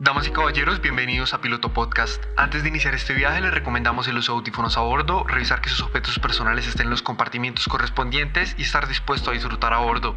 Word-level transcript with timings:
Damas 0.00 0.28
y 0.28 0.30
caballeros, 0.30 0.80
bienvenidos 0.80 1.34
a 1.34 1.40
Piloto 1.40 1.72
Podcast. 1.72 2.22
Antes 2.36 2.62
de 2.62 2.68
iniciar 2.68 2.94
este 2.94 3.14
viaje 3.14 3.40
les 3.40 3.52
recomendamos 3.52 4.06
el 4.06 4.16
uso 4.16 4.30
de 4.30 4.38
audífonos 4.38 4.78
a 4.78 4.82
bordo, 4.82 5.24
revisar 5.24 5.60
que 5.60 5.70
sus 5.70 5.82
objetos 5.82 6.20
personales 6.20 6.68
estén 6.68 6.86
en 6.86 6.90
los 6.90 7.02
compartimientos 7.02 7.66
correspondientes 7.66 8.54
y 8.56 8.62
estar 8.62 8.86
dispuesto 8.86 9.30
a 9.30 9.32
disfrutar 9.32 9.72
a 9.72 9.78
bordo. 9.78 10.16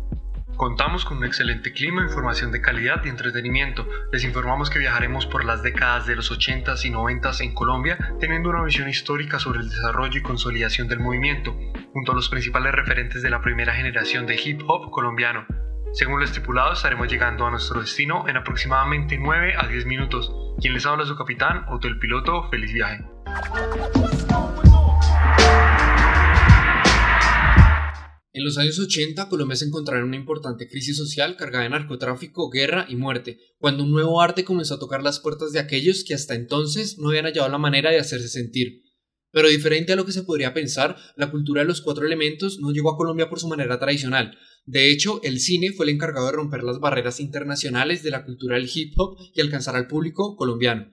Contamos 0.56 1.04
con 1.04 1.18
un 1.18 1.26
excelente 1.26 1.74
clima, 1.74 2.04
información 2.04 2.52
de 2.52 2.62
calidad 2.62 3.04
y 3.04 3.10
entretenimiento. 3.10 3.88
Les 4.12 4.24
informamos 4.24 4.70
que 4.70 4.78
viajaremos 4.78 5.26
por 5.26 5.44
las 5.46 5.64
décadas 5.64 6.06
de 6.06 6.16
los 6.16 6.32
80s 6.32 6.86
y 6.86 6.92
90s 6.92 7.42
en 7.42 7.56
Colombia, 7.56 7.98
teniendo 8.20 8.52
una 8.52 8.64
visión 8.64 8.88
histórica 8.88 9.40
sobre 9.40 9.62
el 9.62 9.70
desarrollo 9.70 10.20
y 10.20 10.22
consolidación 10.22 10.90
del 10.90 11.00
movimiento, 11.00 11.58
junto 11.92 12.12
a 12.12 12.16
los 12.16 12.30
principales 12.30 12.72
referentes 12.74 13.24
de 13.24 13.32
la 13.32 13.42
primera 13.42 13.74
generación 13.74 14.28
de 14.28 14.40
hip 14.40 14.62
hop 14.68 14.92
colombiano. 14.92 15.48
Según 15.94 16.20
lo 16.20 16.26
estipulado, 16.26 16.72
estaremos 16.72 17.12
llegando 17.12 17.46
a 17.46 17.52
nuestro 17.52 17.82
destino 17.82 18.26
en 18.30 18.38
aproximadamente 18.38 19.18
9 19.18 19.56
a 19.58 19.68
10 19.68 19.86
minutos. 19.86 20.32
Quien 20.62 20.74
les 20.74 20.86
habla 20.86 21.06
su 21.06 21.18
capitán, 21.18 21.66
Hotel 21.70 22.00
Piloto, 22.00 22.50
feliz 22.50 22.72
viaje. 22.72 23.04
En 28.32 28.46
los 28.46 28.58
años 28.58 28.80
80, 28.80 29.28
Colombia 29.28 29.58
se 29.58 29.66
encontraba 29.66 30.00
en 30.00 30.08
una 30.08 30.16
importante 30.16 30.70
crisis 30.70 30.96
social 30.96 31.36
cargada 31.36 31.66
de 31.66 31.72
narcotráfico, 31.72 32.50
guerra 32.50 32.86
y 32.88 32.96
muerte, 32.96 33.40
cuando 33.58 33.84
un 33.84 33.92
nuevo 33.92 34.22
arte 34.22 34.46
comenzó 34.46 34.76
a 34.76 34.80
tocar 34.80 35.04
las 35.04 35.20
puertas 35.20 35.52
de 35.52 35.60
aquellos 35.60 36.06
que 36.06 36.14
hasta 36.14 36.36
entonces 36.36 36.98
no 37.00 37.10
habían 37.10 37.26
hallado 37.26 37.50
la 37.50 37.58
manera 37.58 37.92
de 37.92 38.00
hacerse 38.00 38.30
sentir. 38.30 38.82
Pero 39.32 39.48
diferente 39.48 39.94
a 39.94 39.96
lo 39.96 40.06
que 40.06 40.12
se 40.12 40.24
podría 40.24 40.54
pensar, 40.54 40.98
la 41.16 41.32
cultura 41.32 41.62
de 41.62 41.68
los 41.68 41.82
cuatro 41.82 42.06
elementos 42.06 42.60
no 42.60 42.72
llegó 42.72 42.92
a 42.92 42.98
Colombia 42.98 43.30
por 43.30 43.40
su 43.40 43.48
manera 43.48 43.80
tradicional. 43.80 44.38
De 44.72 44.90
hecho, 44.90 45.20
el 45.22 45.42
cine 45.42 45.74
fue 45.74 45.86
el 45.86 45.90
encargado 45.90 46.28
de 46.28 46.32
romper 46.32 46.64
las 46.64 46.80
barreras 46.80 47.20
internacionales 47.20 48.04
de 48.04 48.12
la 48.12 48.24
cultura 48.24 48.56
del 48.56 48.70
hip 48.74 48.94
hop 48.96 49.18
y 49.34 49.42
alcanzar 49.42 49.76
al 49.76 49.86
público 49.86 50.38
colombiano. 50.38 50.90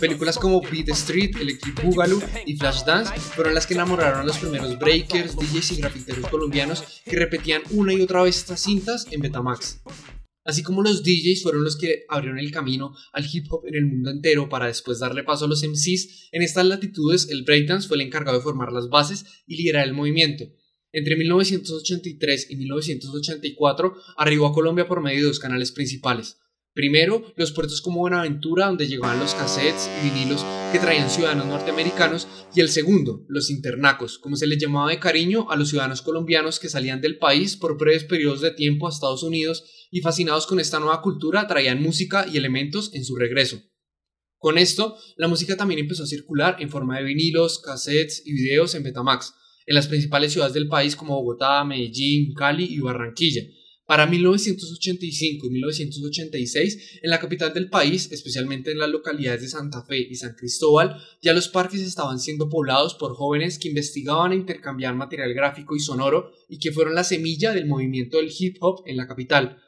Películas 0.00 0.36
como 0.36 0.60
Beat 0.62 0.88
Street, 0.88 1.36
Electric 1.40 1.80
Boogaloo 1.80 2.20
y 2.44 2.56
Flashdance 2.56 3.14
fueron 3.20 3.54
las 3.54 3.68
que 3.68 3.74
enamoraron 3.74 4.22
a 4.22 4.24
los 4.24 4.38
primeros 4.38 4.76
breakers, 4.76 5.36
DJs 5.36 5.70
y 5.70 5.76
grafiteros 5.76 6.28
colombianos 6.28 7.02
que 7.04 7.16
repetían 7.16 7.62
una 7.70 7.92
y 7.92 8.02
otra 8.02 8.24
vez 8.24 8.38
estas 8.38 8.58
cintas 8.58 9.06
en 9.12 9.20
Betamax. 9.20 9.78
Así 10.44 10.62
como 10.62 10.82
los 10.82 11.02
DJs 11.02 11.42
fueron 11.42 11.64
los 11.64 11.76
que 11.76 12.04
abrieron 12.08 12.38
el 12.38 12.50
camino 12.50 12.94
al 13.12 13.26
hip 13.30 13.46
hop 13.50 13.66
en 13.66 13.76
el 13.76 13.86
mundo 13.86 14.10
entero 14.10 14.48
para 14.48 14.66
después 14.66 14.98
darle 14.98 15.24
paso 15.24 15.46
a 15.46 15.48
los 15.48 15.64
MCs, 15.64 16.28
en 16.32 16.42
estas 16.42 16.66
latitudes 16.66 17.28
el 17.30 17.44
breakdance 17.44 17.88
fue 17.88 17.96
el 17.96 18.02
encargado 18.02 18.36
de 18.36 18.44
formar 18.44 18.70
las 18.70 18.88
bases 18.88 19.24
y 19.46 19.56
liderar 19.56 19.86
el 19.86 19.94
movimiento. 19.94 20.44
Entre 20.92 21.16
1983 21.16 22.50
y 22.50 22.56
1984 22.56 23.96
arribó 24.16 24.46
a 24.46 24.52
Colombia 24.52 24.86
por 24.86 25.02
medio 25.02 25.20
de 25.20 25.26
dos 25.28 25.40
canales 25.40 25.72
principales, 25.72 26.36
Primero, 26.74 27.22
los 27.36 27.52
puertos 27.52 27.80
como 27.80 28.00
Buenaventura, 28.00 28.66
donde 28.66 28.88
llegaban 28.88 29.20
los 29.20 29.36
cassettes 29.36 29.88
y 30.02 30.10
vinilos 30.10 30.44
que 30.72 30.80
traían 30.80 31.08
ciudadanos 31.08 31.46
norteamericanos, 31.46 32.26
y 32.52 32.60
el 32.60 32.68
segundo, 32.68 33.24
los 33.28 33.48
internacos, 33.48 34.18
como 34.18 34.34
se 34.34 34.48
les 34.48 34.58
llamaba 34.58 34.90
de 34.90 34.98
cariño 34.98 35.48
a 35.52 35.56
los 35.56 35.68
ciudadanos 35.68 36.02
colombianos 36.02 36.58
que 36.58 36.68
salían 36.68 37.00
del 37.00 37.18
país 37.18 37.56
por 37.56 37.78
breves 37.78 38.02
periodos 38.02 38.40
de 38.40 38.50
tiempo 38.50 38.88
a 38.88 38.90
Estados 38.90 39.22
Unidos 39.22 39.83
y 39.94 40.00
fascinados 40.00 40.48
con 40.48 40.58
esta 40.58 40.80
nueva 40.80 41.00
cultura 41.00 41.46
traían 41.46 41.80
música 41.80 42.26
y 42.28 42.36
elementos 42.36 42.92
en 42.94 43.04
su 43.04 43.14
regreso. 43.14 43.62
Con 44.38 44.58
esto, 44.58 44.98
la 45.16 45.28
música 45.28 45.56
también 45.56 45.78
empezó 45.78 46.02
a 46.02 46.08
circular 46.08 46.56
en 46.58 46.68
forma 46.68 46.98
de 46.98 47.04
vinilos, 47.04 47.60
cassettes 47.60 48.26
y 48.26 48.32
videos 48.32 48.74
en 48.74 48.82
Betamax, 48.82 49.32
en 49.66 49.76
las 49.76 49.86
principales 49.86 50.32
ciudades 50.32 50.52
del 50.52 50.66
país 50.66 50.96
como 50.96 51.14
Bogotá, 51.14 51.62
Medellín, 51.62 52.34
Cali 52.34 52.64
y 52.64 52.80
Barranquilla, 52.80 53.42
para 53.86 54.06
1985 54.06 55.46
y 55.46 55.50
1986, 55.50 57.00
en 57.02 57.10
la 57.10 57.20
capital 57.20 57.52
del 57.52 57.68
país, 57.68 58.08
especialmente 58.10 58.72
en 58.72 58.78
las 58.78 58.88
localidades 58.88 59.42
de 59.42 59.48
Santa 59.48 59.82
Fe 59.82 59.98
y 59.98 60.14
San 60.14 60.34
Cristóbal, 60.34 60.96
ya 61.20 61.34
los 61.34 61.48
parques 61.48 61.80
estaban 61.80 62.18
siendo 62.18 62.48
poblados 62.48 62.94
por 62.94 63.14
jóvenes 63.14 63.58
que 63.58 63.68
investigaban 63.68 64.32
e 64.32 64.36
intercambiaban 64.36 64.96
material 64.96 65.34
gráfico 65.34 65.76
y 65.76 65.80
sonoro 65.80 66.32
y 66.48 66.58
que 66.58 66.72
fueron 66.72 66.94
la 66.94 67.04
semilla 67.04 67.52
del 67.52 67.66
movimiento 67.66 68.16
del 68.16 68.32
hip 68.36 68.56
hop 68.60 68.82
en 68.86 68.96
la 68.96 69.06
capital. 69.06 69.58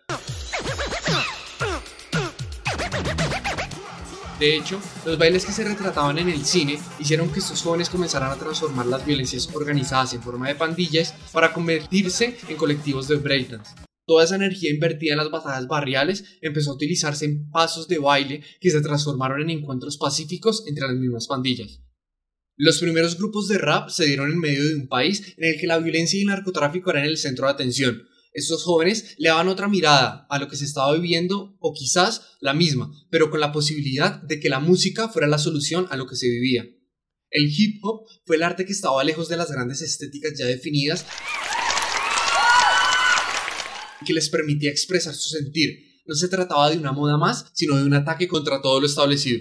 De 4.39 4.55
hecho, 4.55 4.79
los 5.07 5.17
bailes 5.17 5.47
que 5.47 5.53
se 5.53 5.65
retrataban 5.65 6.19
en 6.19 6.29
el 6.29 6.45
cine 6.45 6.79
hicieron 6.99 7.33
que 7.33 7.39
estos 7.39 7.63
jóvenes 7.63 7.89
comenzaran 7.89 8.31
a 8.31 8.37
transformar 8.37 8.85
las 8.85 9.05
violencias 9.07 9.49
organizadas 9.55 10.13
en 10.13 10.23
forma 10.23 10.49
de 10.49 10.55
pandillas 10.55 11.15
para 11.33 11.55
convertirse 11.55 12.37
en 12.49 12.57
colectivos 12.57 13.09
de 13.09 13.17
breakdance. 13.17 13.86
Toda 14.07 14.23
esa 14.23 14.37
energía 14.37 14.71
invertida 14.71 15.13
en 15.13 15.19
las 15.19 15.31
batallas 15.31 15.67
barriales 15.67 16.25
empezó 16.41 16.71
a 16.71 16.75
utilizarse 16.75 17.25
en 17.25 17.51
pasos 17.51 17.89
de 17.89 17.99
baile 17.99 18.41
que 18.61 18.71
se 18.71 18.81
transformaron 18.81 19.43
en 19.43 19.51
encuentros 19.51 19.97
pacíficos 19.97 20.65
entre 20.69 20.87
las 20.87 20.97
mismas 20.97 21.27
pandillas. 21.27 21.83
Los 22.57 22.79
primeros 22.79 23.19
grupos 23.19 23.49
de 23.49 23.59
rap 23.59 23.91
se 23.91 24.07
dieron 24.07 24.31
en 24.31 24.39
medio 24.39 24.65
de 24.65 24.77
un 24.77 24.87
país 24.87 25.35
en 25.37 25.53
el 25.53 25.61
que 25.61 25.67
la 25.67 25.79
violencia 25.79 26.19
y 26.19 26.23
el 26.23 26.29
narcotráfico 26.29 26.91
eran 26.91 27.05
el 27.05 27.19
centro 27.19 27.47
de 27.47 27.53
atención. 27.53 28.05
Estos 28.33 28.63
jóvenes 28.63 29.17
le 29.19 29.29
daban 29.29 29.49
otra 29.49 29.69
mirada 29.69 30.27
a 30.31 30.39
lo 30.39 30.47
que 30.47 30.57
se 30.57 30.65
estaba 30.65 30.95
viviendo 30.95 31.57
o 31.59 31.73
quizás 31.75 32.37
la 32.41 32.55
misma, 32.55 32.93
pero 33.11 33.29
con 33.29 33.41
la 33.41 33.51
posibilidad 33.51 34.23
de 34.23 34.39
que 34.39 34.49
la 34.49 34.61
música 34.61 35.09
fuera 35.09 35.27
la 35.27 35.39
solución 35.39 35.87
a 35.91 35.97
lo 35.97 36.07
que 36.07 36.17
se 36.17 36.29
vivía. 36.29 36.65
El 37.31 37.51
hip 37.51 37.81
hop 37.83 38.07
fue 38.25 38.37
el 38.37 38.45
arte 38.45 38.65
que 38.65 38.73
estaba 38.73 39.03
lejos 39.03 39.29
de 39.29 39.37
las 39.37 39.51
grandes 39.51 39.83
estéticas 39.83 40.39
ya 40.39 40.47
definidas 40.47 41.05
que 44.07 44.15
les 44.15 44.31
permitía 44.31 44.71
expresar 44.71 45.15
su 45.15 45.29
sentir. 45.29 46.01
No 46.07 46.15
se 46.15 46.29
trataba 46.29 46.71
de 46.71 46.79
una 46.79 46.93
moda 46.93 47.19
más, 47.19 47.51
sino 47.53 47.77
de 47.77 47.85
un 47.85 47.93
ataque 47.93 48.27
contra 48.27 48.63
todo 48.63 48.81
lo 48.81 48.87
establecido. 48.87 49.41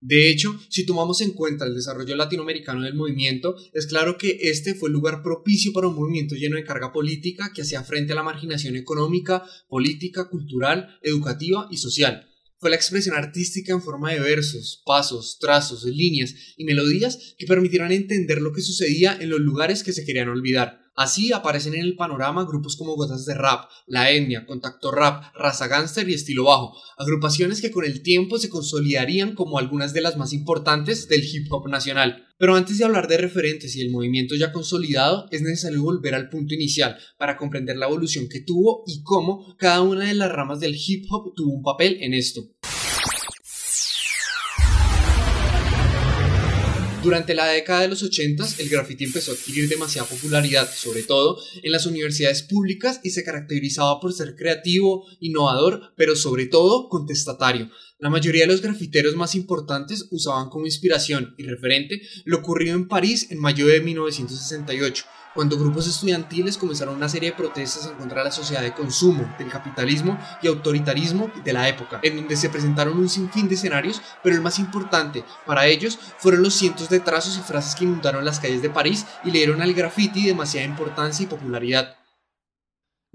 De 0.00 0.28
hecho, 0.28 0.60
si 0.68 0.84
tomamos 0.84 1.22
en 1.22 1.32
cuenta 1.32 1.64
el 1.64 1.74
desarrollo 1.74 2.14
latinoamericano 2.14 2.82
del 2.82 2.94
movimiento, 2.94 3.56
es 3.72 3.86
claro 3.86 4.18
que 4.18 4.38
este 4.42 4.74
fue 4.74 4.90
el 4.90 4.92
lugar 4.92 5.22
propicio 5.22 5.72
para 5.72 5.88
un 5.88 5.94
movimiento 5.94 6.34
lleno 6.34 6.56
de 6.56 6.64
carga 6.64 6.92
política 6.92 7.52
que 7.54 7.62
hacía 7.62 7.82
frente 7.84 8.12
a 8.12 8.16
la 8.16 8.22
marginación 8.22 8.76
económica, 8.76 9.44
política, 9.66 10.28
cultural, 10.28 10.98
educativa 11.02 11.68
y 11.70 11.78
social. 11.78 12.28
Fue 12.64 12.70
la 12.70 12.76
expresión 12.76 13.14
artística 13.14 13.74
en 13.74 13.82
forma 13.82 14.10
de 14.10 14.20
versos, 14.20 14.82
pasos, 14.86 15.36
trazos, 15.38 15.84
líneas 15.84 16.34
y 16.56 16.64
melodías 16.64 17.34
que 17.36 17.44
permitieron 17.44 17.92
entender 17.92 18.40
lo 18.40 18.54
que 18.54 18.62
sucedía 18.62 19.18
en 19.20 19.28
los 19.28 19.40
lugares 19.40 19.82
que 19.82 19.92
se 19.92 20.06
querían 20.06 20.30
olvidar. 20.30 20.80
Así 20.96 21.30
aparecen 21.34 21.74
en 21.74 21.82
el 21.82 21.94
panorama 21.94 22.46
grupos 22.46 22.76
como 22.76 22.96
Gotas 22.96 23.26
de 23.26 23.34
Rap, 23.34 23.68
La 23.86 24.10
Etnia, 24.10 24.46
Contacto 24.46 24.90
Rap, 24.92 25.24
Raza 25.34 25.68
Gangster 25.68 26.08
y 26.08 26.14
Estilo 26.14 26.44
Bajo, 26.44 26.74
agrupaciones 26.96 27.60
que 27.60 27.70
con 27.70 27.84
el 27.84 28.02
tiempo 28.02 28.38
se 28.38 28.48
consolidarían 28.48 29.34
como 29.34 29.58
algunas 29.58 29.92
de 29.92 30.00
las 30.00 30.16
más 30.16 30.32
importantes 30.32 31.06
del 31.06 31.22
hip 31.22 31.52
hop 31.52 31.68
nacional. 31.68 32.23
Pero 32.44 32.56
antes 32.56 32.76
de 32.76 32.84
hablar 32.84 33.08
de 33.08 33.16
referentes 33.16 33.74
y 33.74 33.80
el 33.80 33.90
movimiento 33.90 34.34
ya 34.34 34.52
consolidado, 34.52 35.28
es 35.30 35.40
necesario 35.40 35.82
volver 35.82 36.14
al 36.14 36.28
punto 36.28 36.52
inicial 36.52 36.94
para 37.16 37.38
comprender 37.38 37.78
la 37.78 37.86
evolución 37.86 38.28
que 38.28 38.40
tuvo 38.40 38.84
y 38.86 39.02
cómo 39.02 39.56
cada 39.56 39.80
una 39.80 40.08
de 40.08 40.12
las 40.12 40.30
ramas 40.30 40.60
del 40.60 40.76
hip 40.76 41.06
hop 41.08 41.32
tuvo 41.34 41.54
un 41.54 41.62
papel 41.62 41.96
en 42.02 42.12
esto. 42.12 42.42
Durante 47.02 47.34
la 47.34 47.46
década 47.46 47.80
de 47.80 47.88
los 47.88 48.02
80 48.02 48.46
el 48.58 48.68
graffiti 48.68 49.04
empezó 49.04 49.32
a 49.32 49.34
adquirir 49.34 49.68
demasiada 49.68 50.08
popularidad, 50.08 50.70
sobre 50.70 51.02
todo 51.02 51.38
en 51.62 51.72
las 51.72 51.86
universidades 51.86 52.42
públicas 52.42 53.00
y 53.02 53.10
se 53.10 53.24
caracterizaba 53.24 54.00
por 54.00 54.12
ser 54.12 54.34
creativo, 54.36 55.06
innovador, 55.20 55.94
pero 55.96 56.14
sobre 56.14 56.46
todo 56.46 56.88
contestatario. 56.88 57.70
La 58.04 58.10
mayoría 58.10 58.42
de 58.42 58.52
los 58.52 58.60
grafiteros 58.60 59.16
más 59.16 59.34
importantes 59.34 60.08
usaban 60.10 60.50
como 60.50 60.66
inspiración 60.66 61.34
y 61.38 61.44
referente 61.44 62.02
lo 62.26 62.36
ocurrido 62.36 62.76
en 62.76 62.86
París 62.86 63.28
en 63.30 63.40
mayo 63.40 63.66
de 63.66 63.80
1968 63.80 65.06
cuando 65.34 65.56
grupos 65.56 65.88
estudiantiles 65.88 66.58
comenzaron 66.58 66.96
una 66.96 67.08
serie 67.08 67.30
de 67.30 67.36
protestas 67.36 67.86
en 67.86 67.96
contra 67.96 68.18
de 68.18 68.24
la 68.24 68.30
sociedad 68.30 68.60
de 68.60 68.74
consumo, 68.74 69.34
del 69.38 69.48
capitalismo 69.48 70.18
y 70.42 70.48
autoritarismo 70.48 71.32
de 71.42 71.52
la 71.54 71.66
época, 71.66 72.00
en 72.02 72.16
donde 72.16 72.36
se 72.36 72.50
presentaron 72.50 72.98
un 72.98 73.08
sinfín 73.08 73.48
de 73.48 73.54
escenarios, 73.54 74.02
pero 74.22 74.36
el 74.36 74.42
más 74.42 74.58
importante 74.58 75.24
para 75.46 75.66
ellos 75.66 75.98
fueron 76.18 76.42
los 76.42 76.52
cientos 76.52 76.90
de 76.90 77.00
trazos 77.00 77.38
y 77.38 77.40
frases 77.40 77.74
que 77.74 77.84
inundaron 77.84 78.26
las 78.26 78.38
calles 78.38 78.60
de 78.60 78.68
París 78.68 79.06
y 79.24 79.30
le 79.30 79.38
dieron 79.38 79.62
al 79.62 79.72
graffiti 79.72 80.26
demasiada 80.26 80.66
importancia 80.66 81.24
y 81.24 81.26
popularidad. 81.26 81.96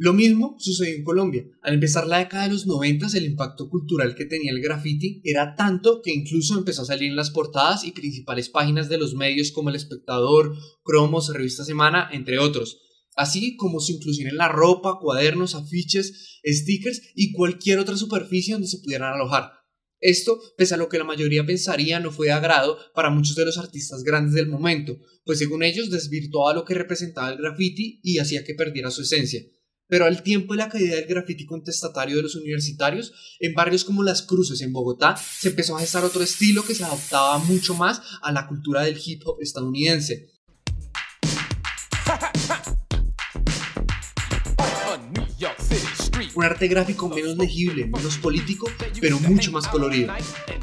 Lo 0.02 0.14
mismo 0.14 0.56
sucedió 0.60 0.96
en 0.96 1.04
Colombia. 1.04 1.46
Al 1.62 1.74
empezar 1.74 2.08
la 2.08 2.20
década 2.20 2.44
de 2.44 2.54
los 2.54 2.66
90, 2.66 3.08
el 3.18 3.26
impacto 3.26 3.70
cultural 3.70 4.16
que 4.16 4.24
tenía 4.24 4.52
el 4.52 4.62
graffiti 4.62 5.20
era 5.26 5.56
tanto 5.56 6.02
que 6.02 6.14
incluso 6.14 6.58
empezó 6.58 6.84
a 6.84 6.86
salir 6.86 7.10
en 7.10 7.18
las 7.18 7.32
portadas 7.32 7.84
y 7.84 7.92
principales 7.92 8.48
páginas 8.48 8.88
de 8.88 8.98
los 8.98 9.14
medios 9.14 9.52
como 9.52 9.68
El 9.68 9.76
Espectador, 9.76 10.56
Cromos, 10.84 11.34
Revista 11.34 11.66
Semana, 11.66 12.08
entre 12.14 12.40
otros, 12.40 12.80
así 13.18 13.58
como 13.58 13.82
su 13.82 13.92
inclusión 13.92 14.30
en 14.30 14.38
la 14.38 14.48
ropa, 14.48 15.00
cuadernos, 15.02 15.54
afiches, 15.54 16.40
stickers 16.46 17.02
y 17.14 17.34
cualquier 17.34 17.80
otra 17.80 17.98
superficie 17.98 18.54
donde 18.54 18.70
se 18.70 18.80
pudieran 18.80 19.14
alojar. 19.14 19.52
Esto, 20.00 20.40
pese 20.58 20.76
a 20.76 20.78
lo 20.78 20.88
que 20.88 20.98
la 20.98 21.04
mayoría 21.04 21.46
pensaría, 21.46 22.00
no 22.00 22.14
fue 22.14 22.28
de 22.28 22.32
agrado 22.32 22.78
para 22.96 23.10
muchos 23.10 23.36
de 23.36 23.44
los 23.44 23.58
artistas 23.58 24.04
grandes 24.04 24.34
del 24.34 24.48
momento, 24.48 24.98
pues 25.26 25.40
según 25.40 25.62
ellos 25.62 25.90
desvirtuaba 25.90 26.54
lo 26.54 26.64
que 26.64 26.74
representaba 26.74 27.32
el 27.32 27.38
graffiti 27.38 28.00
y 28.02 28.20
hacía 28.20 28.46
que 28.46 28.56
perdiera 28.56 28.92
su 28.92 29.02
esencia. 29.02 29.42
Pero 29.90 30.06
al 30.06 30.24
tiempo 30.24 30.54
de 30.54 30.60
la 30.60 30.70
caída 30.70 30.96
del 30.96 31.08
graffiti 31.08 31.46
contestatario 31.46 32.16
de 32.16 32.24
los 32.24 32.36
universitarios, 32.36 33.12
en 33.40 33.54
barrios 33.54 33.84
como 33.84 34.04
Las 34.04 34.22
Cruces 34.22 34.62
en 34.62 34.72
Bogotá, 34.72 35.18
se 35.18 35.50
empezó 35.50 35.76
a 35.76 35.82
gestar 35.82 36.06
otro 36.06 36.24
estilo 36.24 36.64
que 36.64 36.76
se 36.76 36.86
adaptaba 36.86 37.40
mucho 37.40 37.74
más 37.74 38.02
a 38.22 38.32
la 38.32 38.48
cultura 38.48 38.84
del 38.84 39.02
hip 39.04 39.24
hop 39.26 39.42
estadounidense, 39.42 40.30
un 46.36 46.46
arte 46.46 46.68
gráfico 46.68 47.10
menos 47.10 47.38
legible, 47.38 47.86
menos 47.86 48.18
político, 48.18 48.70
pero 49.02 49.20
mucho 49.20 49.52
más 49.52 49.68
colorido. 49.68 50.14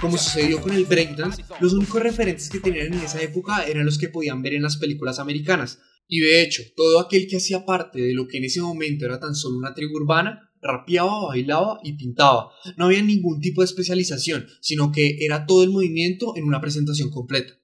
Como 0.00 0.17
sucedió 0.17 0.61
con 0.61 0.72
el 0.72 0.84
breakdance, 0.84 1.44
los 1.61 1.72
únicos 1.72 2.02
referentes 2.02 2.49
que 2.49 2.61
tenían 2.61 2.94
en 2.94 3.00
esa 3.00 3.20
época 3.20 3.64
eran 3.64 3.84
los 3.84 3.99
que 3.99 4.08
podían 4.08 4.43
ver 4.43 4.55
en 4.55 4.62
las 4.62 4.76
películas 4.76 5.19
americanas. 5.19 5.79
Y 6.08 6.20
de 6.20 6.43
hecho, 6.43 6.62
todo 6.76 7.00
aquel 7.00 7.26
que 7.26 7.37
hacía 7.37 7.64
parte 7.64 8.00
de 8.00 8.14
lo 8.14 8.29
que 8.29 8.38
en 8.38 8.44
ese 8.44 8.61
momento 8.61 9.05
era 9.05 9.19
tan 9.19 9.35
solo 9.35 9.58
una 9.58 9.75
tribu 9.75 9.97
urbana, 9.97 10.53
rapeaba, 10.62 11.26
bailaba 11.26 11.81
y 11.82 11.94
pintaba. 11.94 12.50
No 12.76 12.87
había 12.87 13.03
ningún 13.03 13.41
tipo 13.41 13.61
de 13.61 13.67
especialización, 13.67 14.47
sino 14.61 14.93
que 14.93 15.19
era 15.20 15.47
todo 15.47 15.62
el 15.62 15.70
movimiento 15.70 16.35
en 16.37 16.44
una 16.44 16.61
presentación 16.61 17.11
completa. 17.11 17.55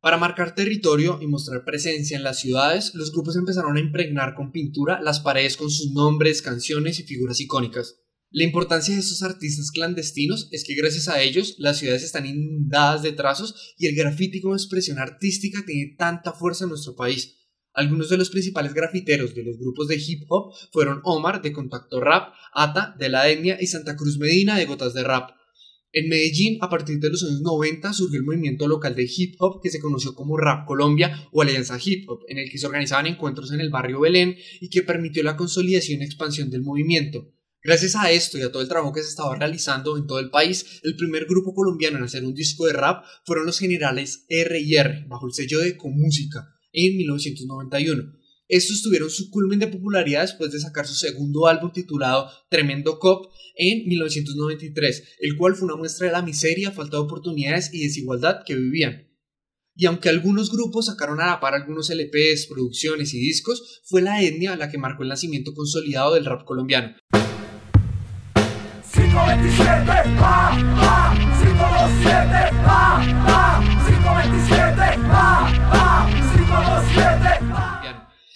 Para 0.00 0.18
marcar 0.18 0.54
territorio 0.54 1.20
y 1.22 1.28
mostrar 1.28 1.64
presencia 1.64 2.16
en 2.16 2.24
las 2.24 2.40
ciudades, 2.40 2.92
los 2.94 3.12
grupos 3.12 3.36
empezaron 3.36 3.76
a 3.76 3.80
impregnar 3.80 4.34
con 4.34 4.50
pintura 4.50 5.00
las 5.00 5.20
paredes 5.20 5.56
con 5.56 5.70
sus 5.70 5.92
nombres, 5.92 6.42
canciones 6.42 6.98
y 6.98 7.04
figuras 7.04 7.38
icónicas. 7.38 8.00
La 8.34 8.44
importancia 8.44 8.94
de 8.94 9.00
estos 9.00 9.22
artistas 9.22 9.70
clandestinos 9.70 10.48
es 10.52 10.64
que 10.64 10.74
gracias 10.74 11.06
a 11.06 11.20
ellos 11.20 11.54
las 11.58 11.78
ciudades 11.78 12.02
están 12.02 12.26
inundadas 12.26 13.02
de 13.02 13.12
trazos 13.12 13.74
y 13.78 13.86
el 13.86 13.94
grafiti 13.94 14.40
como 14.40 14.54
expresión 14.54 14.98
artística 14.98 15.62
tiene 15.66 15.94
tanta 15.98 16.32
fuerza 16.32 16.64
en 16.64 16.70
nuestro 16.70 16.96
país. 16.96 17.41
Algunos 17.74 18.10
de 18.10 18.18
los 18.18 18.28
principales 18.28 18.74
grafiteros 18.74 19.34
de 19.34 19.44
los 19.44 19.58
grupos 19.58 19.88
de 19.88 19.96
hip 19.96 20.24
hop 20.28 20.52
fueron 20.72 21.00
Omar 21.04 21.40
de 21.40 21.52
Contacto 21.52 22.00
Rap, 22.00 22.34
Ata 22.52 22.94
de 22.98 23.08
La 23.08 23.30
Etnia 23.30 23.56
y 23.60 23.66
Santa 23.66 23.96
Cruz 23.96 24.18
Medina 24.18 24.58
de 24.58 24.66
Gotas 24.66 24.92
de 24.92 25.02
Rap. 25.02 25.30
En 25.94 26.08
Medellín, 26.08 26.58
a 26.62 26.70
partir 26.70 26.98
de 27.00 27.10
los 27.10 27.22
años 27.22 27.42
90, 27.42 27.92
surgió 27.92 28.18
el 28.18 28.24
movimiento 28.24 28.66
local 28.66 28.94
de 28.94 29.10
hip 29.14 29.36
hop 29.38 29.60
que 29.62 29.70
se 29.70 29.80
conoció 29.80 30.14
como 30.14 30.38
Rap 30.38 30.66
Colombia 30.66 31.28
o 31.32 31.42
Alianza 31.42 31.78
Hip 31.82 32.08
Hop, 32.08 32.20
en 32.28 32.38
el 32.38 32.50
que 32.50 32.56
se 32.56 32.66
organizaban 32.66 33.06
encuentros 33.06 33.52
en 33.52 33.60
el 33.60 33.68
barrio 33.68 34.00
Belén 34.00 34.36
y 34.60 34.70
que 34.70 34.82
permitió 34.82 35.22
la 35.22 35.36
consolidación 35.36 36.00
y 36.00 36.04
expansión 36.04 36.48
del 36.48 36.62
movimiento. 36.62 37.30
Gracias 37.62 37.94
a 37.94 38.10
esto 38.10 38.38
y 38.38 38.42
a 38.42 38.50
todo 38.50 38.62
el 38.62 38.68
trabajo 38.68 38.92
que 38.92 39.02
se 39.02 39.08
estaba 39.08 39.36
realizando 39.36 39.96
en 39.96 40.06
todo 40.06 40.18
el 40.18 40.30
país, 40.30 40.80
el 40.82 40.96
primer 40.96 41.26
grupo 41.26 41.54
colombiano 41.54 41.98
en 41.98 42.04
hacer 42.04 42.24
un 42.24 42.34
disco 42.34 42.66
de 42.66 42.72
rap 42.72 43.04
fueron 43.24 43.46
los 43.46 43.58
generales 43.58 44.24
R&R, 44.28 45.04
bajo 45.08 45.26
el 45.26 45.32
sello 45.32 45.60
de 45.60 45.76
Comúsica, 45.76 46.51
en 46.72 46.96
1991. 46.96 48.22
Estos 48.48 48.82
tuvieron 48.82 49.08
su 49.08 49.30
culmen 49.30 49.58
de 49.58 49.68
popularidad 49.68 50.22
después 50.22 50.52
de 50.52 50.60
sacar 50.60 50.86
su 50.86 50.94
segundo 50.94 51.46
álbum 51.46 51.72
titulado 51.72 52.28
Tremendo 52.50 52.98
Cop 52.98 53.32
en 53.56 53.88
1993, 53.88 55.16
el 55.20 55.36
cual 55.36 55.54
fue 55.54 55.66
una 55.66 55.76
muestra 55.76 56.06
de 56.06 56.12
la 56.12 56.22
miseria, 56.22 56.70
falta 56.70 56.98
de 56.98 57.04
oportunidades 57.04 57.72
y 57.72 57.82
desigualdad 57.82 58.42
que 58.44 58.54
vivían. 58.54 59.08
Y 59.74 59.86
aunque 59.86 60.10
algunos 60.10 60.50
grupos 60.52 60.86
sacaron 60.86 61.20
a 61.20 61.26
la 61.26 61.40
par 61.40 61.54
algunos 61.54 61.88
LPs, 61.88 62.46
producciones 62.46 63.14
y 63.14 63.20
discos, 63.20 63.80
fue 63.84 64.02
la 64.02 64.22
etnia 64.22 64.54
la 64.56 64.70
que 64.70 64.76
marcó 64.76 65.02
el 65.02 65.08
nacimiento 65.08 65.54
consolidado 65.54 66.12
del 66.12 66.26
rap 66.26 66.44
colombiano. 66.44 66.94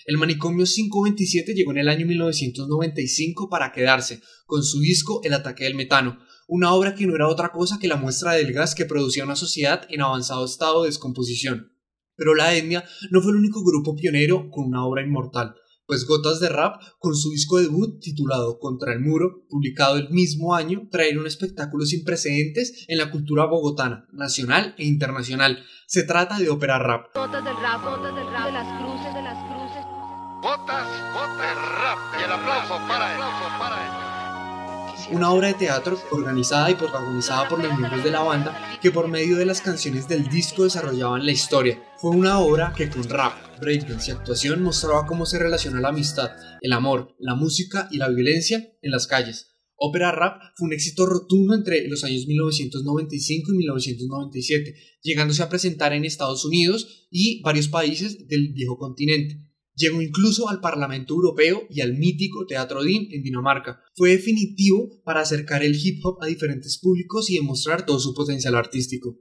El 0.07 0.19
manicomio 0.19 0.65
527 0.65 1.53
llegó 1.53 1.73
en 1.73 1.79
el 1.79 1.89
año 1.89 2.07
1995 2.07 3.49
para 3.51 3.73
quedarse, 3.73 4.23
con 4.47 4.63
su 4.63 4.79
disco 4.79 5.21
El 5.25 5.35
ataque 5.35 5.65
del 5.65 5.75
metano, 5.75 6.21
una 6.47 6.73
obra 6.73 6.95
que 6.95 7.09
no 7.09 7.17
era 7.17 7.27
otra 7.27 7.51
cosa 7.51 7.81
que 7.81 7.89
la 7.89 7.97
muestra 7.97 8.35
del 8.35 8.53
gas 8.53 8.77
que 8.77 8.85
producía 8.85 9.25
una 9.25 9.35
sociedad 9.35 9.85
en 9.91 10.03
avanzado 10.03 10.45
estado 10.45 10.83
de 10.83 10.91
descomposición. 10.91 11.73
Pero 12.15 12.37
la 12.37 12.55
etnia 12.55 12.85
no 13.11 13.21
fue 13.21 13.33
el 13.33 13.39
único 13.39 13.65
grupo 13.65 13.97
pionero 13.97 14.49
con 14.49 14.67
una 14.67 14.87
obra 14.87 15.03
inmortal, 15.03 15.57
pues 15.89 16.07
Gotas 16.07 16.39
de 16.39 16.51
Rap, 16.51 16.81
con 17.01 17.17
su 17.17 17.31
disco 17.31 17.59
debut 17.59 18.01
titulado 18.01 18.61
Contra 18.61 18.93
el 18.93 19.01
Muro, 19.01 19.45
publicado 19.49 19.97
el 19.97 20.11
mismo 20.11 20.55
año, 20.55 20.87
trae 20.89 21.19
un 21.19 21.27
espectáculo 21.27 21.85
sin 21.85 22.05
precedentes 22.05 22.85
en 22.87 22.99
la 22.99 23.11
cultura 23.11 23.45
bogotana, 23.47 24.07
nacional 24.13 24.77
e 24.79 24.85
internacional. 24.85 25.65
Se 25.89 26.05
trata 26.05 26.39
de 26.39 26.49
ópera 26.49 26.79
rap. 26.79 27.07
Gotas 27.13 27.45
del 27.45 27.57
rap, 27.57 27.85
gotas 27.85 28.15
del 28.15 28.27
rap, 28.27 28.47
de 28.47 28.53
las 28.53 28.81
cruces, 28.81 29.15
de 29.15 29.23
las 29.23 29.37
cruces. 29.39 29.56
Gotas, 30.47 30.87
gotas, 31.13 31.57
rap. 31.57 31.99
Y 32.21 32.23
el 32.23 32.31
aplauso 32.31 32.79
para 32.87 33.17
él. 33.17 33.21
Una 35.17 35.33
obra 35.33 35.49
de 35.49 35.55
teatro 35.55 36.01
organizada 36.13 36.71
y 36.71 36.77
protagonizada 36.77 37.49
por 37.49 37.61
los 37.61 37.77
miembros 37.77 38.05
de 38.05 38.13
la 38.13 38.21
banda 38.21 38.79
que 38.81 38.93
por 38.93 39.09
medio 39.09 39.39
de 39.39 39.45
las 39.45 39.61
canciones 39.61 40.07
del 40.07 40.29
disco 40.29 40.63
desarrollaban 40.63 41.27
la 41.27 41.33
historia. 41.33 41.83
Fue 41.99 42.13
una 42.13 42.39
obra 42.39 42.73
que 42.77 42.89
con 42.89 43.03
rap, 43.09 43.33
breakdance 43.61 44.09
y 44.09 44.15
actuación 44.15 44.63
mostraba 44.63 45.05
cómo 45.05 45.27
se 45.27 45.41
relaciona 45.41 45.81
la 45.81 45.89
amistad, 45.89 46.31
el 46.61 46.73
amor, 46.73 47.17
la 47.19 47.35
música 47.35 47.89
y 47.91 47.97
la 47.97 48.09
violencia 48.09 48.65
en 48.83 48.93
las 48.93 49.09
calles. 49.09 49.57
Ópera 49.75 50.13
Rap 50.13 50.41
fue 50.55 50.69
un 50.69 50.75
éxito 50.75 51.07
rotundo 51.07 51.57
entre 51.57 51.89
los 51.89 52.05
años 52.05 52.25
1995 52.29 53.53
y 53.53 53.57
1997, 53.57 54.77
llegándose 55.03 55.43
a 55.43 55.49
presentar 55.49 55.93
en 55.93 56.05
Estados 56.05 56.45
Unidos 56.45 57.09
y 57.11 57.43
varios 57.43 57.67
países 57.67 58.29
del 58.29 58.53
viejo 58.53 58.79
continente. 58.79 59.43
Llegó 59.79 60.01
incluso 60.01 60.49
al 60.49 60.61
Parlamento 60.61 61.13
Europeo 61.13 61.65
y 61.69 61.83
al 61.83 61.93
mítico 61.93 62.47
Teatro 62.47 62.83
Din 62.83 63.09
en 63.13 63.23
Dinamarca. 63.23 63.83
Fue 63.95 64.13
definitivo 64.13 64.89
para 65.05 65.21
acercar 65.21 65.63
el 65.63 65.77
hip 65.77 66.01
hop 66.03 66.17
a 66.23 66.27
diferentes 66.27 66.79
públicos 66.79 67.29
y 67.29 67.35
demostrar 67.35 67.85
todo 67.85 68.01
su 68.01 68.15
potencial 68.15 68.55
artístico. 68.55 69.19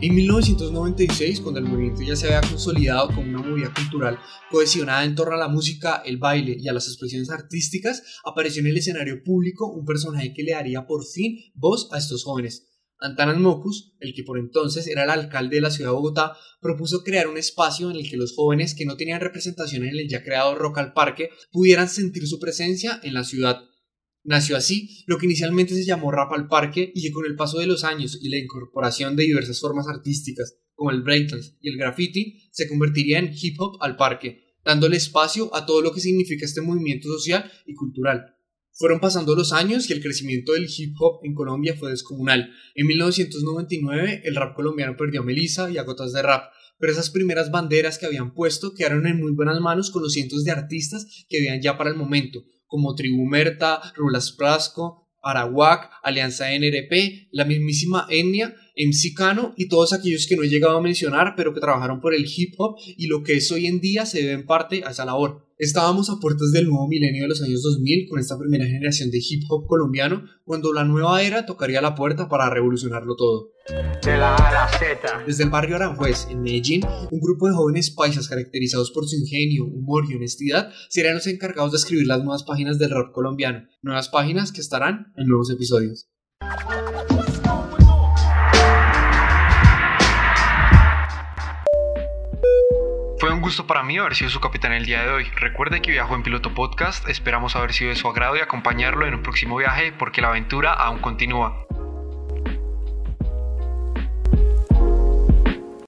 En 0.00 0.14
1996, 0.14 1.40
cuando 1.40 1.58
el 1.58 1.66
movimiento 1.66 2.02
ya 2.02 2.14
se 2.14 2.26
había 2.26 2.48
consolidado 2.48 3.08
como 3.08 3.22
una 3.22 3.42
movida 3.42 3.74
cultural 3.74 4.20
cohesionada 4.52 5.04
en 5.04 5.16
torno 5.16 5.34
a 5.34 5.38
la 5.38 5.48
música, 5.48 6.02
el 6.04 6.18
baile 6.18 6.56
y 6.56 6.68
a 6.68 6.72
las 6.72 6.86
expresiones 6.86 7.30
artísticas, 7.30 8.20
apareció 8.24 8.60
en 8.60 8.68
el 8.68 8.76
escenario 8.76 9.24
público 9.24 9.66
un 9.72 9.84
personaje 9.84 10.32
que 10.32 10.44
le 10.44 10.52
daría 10.52 10.86
por 10.86 11.04
fin 11.04 11.36
voz 11.54 11.88
a 11.92 11.98
estos 11.98 12.22
jóvenes. 12.22 12.75
Antanas 12.98 13.38
Mocus, 13.38 13.94
el 14.00 14.14
que 14.14 14.22
por 14.22 14.38
entonces 14.38 14.86
era 14.86 15.04
el 15.04 15.10
alcalde 15.10 15.56
de 15.56 15.62
la 15.62 15.70
ciudad 15.70 15.90
de 15.90 15.96
Bogotá, 15.96 16.36
propuso 16.60 17.04
crear 17.04 17.28
un 17.28 17.36
espacio 17.36 17.90
en 17.90 17.96
el 17.96 18.08
que 18.08 18.16
los 18.16 18.34
jóvenes 18.34 18.74
que 18.74 18.86
no 18.86 18.96
tenían 18.96 19.20
representación 19.20 19.84
en 19.84 19.90
el 19.90 20.08
ya 20.08 20.22
creado 20.22 20.54
Rock 20.54 20.78
al 20.78 20.92
Parque 20.92 21.30
pudieran 21.52 21.88
sentir 21.88 22.26
su 22.26 22.40
presencia 22.40 23.00
en 23.02 23.14
la 23.14 23.24
ciudad. 23.24 23.60
Nació 24.24 24.56
así 24.56 25.04
lo 25.06 25.18
que 25.18 25.26
inicialmente 25.26 25.74
se 25.74 25.84
llamó 25.84 26.10
Rap 26.10 26.32
al 26.32 26.48
Parque 26.48 26.90
y 26.94 27.02
que 27.02 27.12
con 27.12 27.26
el 27.26 27.36
paso 27.36 27.58
de 27.58 27.66
los 27.66 27.84
años 27.84 28.18
y 28.20 28.28
la 28.28 28.38
incorporación 28.38 29.14
de 29.14 29.24
diversas 29.24 29.60
formas 29.60 29.86
artísticas 29.86 30.58
como 30.74 30.90
el 30.90 31.02
breakdance 31.02 31.56
y 31.60 31.70
el 31.70 31.78
graffiti 31.78 32.48
se 32.50 32.68
convertiría 32.68 33.18
en 33.18 33.32
hip 33.32 33.60
hop 33.60 33.78
al 33.80 33.96
parque, 33.96 34.56
dándole 34.64 34.96
espacio 34.96 35.54
a 35.54 35.64
todo 35.64 35.80
lo 35.80 35.92
que 35.92 36.00
significa 36.00 36.44
este 36.44 36.60
movimiento 36.60 37.08
social 37.08 37.50
y 37.66 37.74
cultural. 37.74 38.35
Fueron 38.78 39.00
pasando 39.00 39.34
los 39.34 39.54
años 39.54 39.88
y 39.88 39.94
el 39.94 40.02
crecimiento 40.02 40.52
del 40.52 40.68
hip 40.68 40.94
hop 40.98 41.20
en 41.22 41.32
Colombia 41.32 41.74
fue 41.78 41.88
descomunal. 41.88 42.50
En 42.74 42.86
1999 42.86 44.20
el 44.22 44.36
rap 44.36 44.54
colombiano 44.54 44.98
perdió 44.98 45.22
a 45.22 45.24
Melissa 45.24 45.70
y 45.70 45.78
a 45.78 45.82
Gotas 45.82 46.12
de 46.12 46.20
Rap, 46.20 46.52
pero 46.78 46.92
esas 46.92 47.08
primeras 47.08 47.50
banderas 47.50 47.96
que 47.96 48.04
habían 48.04 48.34
puesto 48.34 48.74
quedaron 48.74 49.06
en 49.06 49.18
muy 49.18 49.32
buenas 49.32 49.60
manos 49.60 49.90
con 49.90 50.02
los 50.02 50.12
cientos 50.12 50.44
de 50.44 50.50
artistas 50.50 51.24
que 51.30 51.38
habían 51.38 51.62
ya 51.62 51.78
para 51.78 51.88
el 51.88 51.96
momento, 51.96 52.44
como 52.66 52.94
Tribu 52.94 53.24
Merta, 53.24 53.80
Rulas 53.96 54.30
Prasco, 54.32 55.08
Arawak, 55.22 55.90
Alianza 56.02 56.54
NRP, 56.54 57.28
la 57.32 57.46
mismísima 57.46 58.06
Etnia, 58.10 58.54
MC 58.76 59.14
Cano 59.14 59.54
y 59.56 59.68
todos 59.68 59.92
aquellos 59.92 60.26
que 60.26 60.36
no 60.36 60.42
he 60.42 60.48
llegado 60.48 60.76
a 60.76 60.82
mencionar, 60.82 61.34
pero 61.36 61.54
que 61.54 61.60
trabajaron 61.60 62.00
por 62.00 62.14
el 62.14 62.26
hip 62.26 62.54
hop 62.58 62.76
y 62.96 63.06
lo 63.06 63.22
que 63.22 63.34
es 63.34 63.50
hoy 63.50 63.66
en 63.66 63.80
día 63.80 64.04
se 64.04 64.18
debe 64.18 64.32
en 64.32 64.46
parte 64.46 64.82
a 64.84 64.90
esa 64.90 65.04
labor. 65.04 65.46
Estábamos 65.58 66.10
a 66.10 66.20
puertas 66.20 66.52
del 66.52 66.66
nuevo 66.66 66.86
milenio 66.86 67.22
de 67.22 67.28
los 67.28 67.42
años 67.42 67.62
2000 67.62 68.08
con 68.10 68.18
esta 68.18 68.38
primera 68.38 68.66
generación 68.66 69.10
de 69.10 69.18
hip 69.26 69.44
hop 69.48 69.66
colombiano, 69.66 70.24
cuando 70.44 70.70
la 70.74 70.84
nueva 70.84 71.22
era 71.22 71.46
tocaría 71.46 71.80
la 71.80 71.94
puerta 71.94 72.28
para 72.28 72.50
revolucionarlo 72.50 73.16
todo. 73.16 73.52
Desde 75.26 75.44
el 75.44 75.50
barrio 75.50 75.76
Aranjuez, 75.76 76.26
en 76.28 76.42
Medellín, 76.42 76.82
un 77.10 77.20
grupo 77.20 77.48
de 77.48 77.54
jóvenes 77.54 77.90
paisas 77.90 78.28
caracterizados 78.28 78.90
por 78.90 79.08
su 79.08 79.16
ingenio, 79.16 79.64
humor 79.64 80.04
y 80.08 80.14
honestidad 80.14 80.70
serán 80.90 81.14
los 81.14 81.26
encargados 81.26 81.72
de 81.72 81.78
escribir 81.78 82.06
las 82.06 82.22
nuevas 82.22 82.44
páginas 82.44 82.78
del 82.78 82.90
rap 82.90 83.12
colombiano, 83.12 83.66
nuevas 83.80 84.10
páginas 84.10 84.52
que 84.52 84.60
estarán 84.60 85.14
en 85.16 85.26
nuevos 85.26 85.50
episodios. 85.50 86.06
Gusto 93.46 93.68
para 93.68 93.84
mí 93.84 93.96
haber 93.96 94.16
sido 94.16 94.28
su 94.28 94.40
capitán 94.40 94.72
el 94.72 94.86
día 94.86 95.04
de 95.04 95.08
hoy. 95.08 95.24
Recuerde 95.36 95.80
que 95.80 95.92
viajó 95.92 96.16
en 96.16 96.24
Piloto 96.24 96.52
Podcast, 96.52 97.08
esperamos 97.08 97.54
haber 97.54 97.72
sido 97.72 97.90
de 97.90 97.94
su 97.94 98.08
agrado 98.08 98.34
y 98.36 98.40
acompañarlo 98.40 99.06
en 99.06 99.14
un 99.14 99.22
próximo 99.22 99.54
viaje 99.54 99.92
porque 99.92 100.20
la 100.20 100.30
aventura 100.30 100.72
aún 100.72 100.98
continúa. 100.98 101.65